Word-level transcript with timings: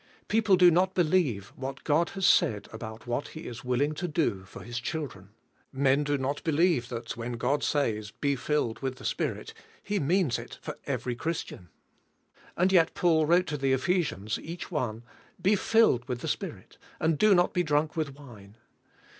People 0.27 0.55
do 0.55 0.71
not 0.71 0.95
believe 0.95 1.49
what 1.55 1.83
God 1.83 2.09
has 2.17 2.25
said 2.25 2.67
about 2.73 3.05
what 3.05 3.27
He 3.29 3.41
is 3.41 3.63
willing 3.63 3.93
to 3.93 4.07
do 4.07 4.45
for 4.45 4.63
His 4.63 4.79
children. 4.79 5.29
Men 5.71 6.03
do 6.03 6.17
not 6.17 6.43
believe 6.43 6.89
that 6.89 7.15
when 7.15 7.33
God 7.33 7.63
says, 7.63 8.09
"Be 8.09 8.35
filled 8.35 8.79
with 8.79 8.95
the 8.95 9.05
Spirit," 9.05 9.53
He 9.83 9.99
means 9.99 10.39
it 10.39 10.57
for 10.59 10.75
every 10.87 11.13
Christian. 11.15 11.69
And 12.57 12.71
y^\ 12.71 12.93
Paul 12.95 13.27
wrote 13.27 13.45
to 13.45 13.57
the 13.57 13.73
Ephesians 13.73 14.39
each 14.41 14.71
one: 14.71 15.03
"Be 15.39 15.55
filled 15.55 16.09
with 16.09 16.21
the 16.21 16.27
Spirit, 16.27 16.79
and 16.99 17.15
do 17.19 17.35
not 17.35 17.53
be 17.53 17.61
drunk 17.61 17.95
with 17.95 18.15
wine." 18.15 18.57